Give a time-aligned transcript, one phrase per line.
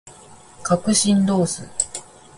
[0.63, 1.61] 角振動数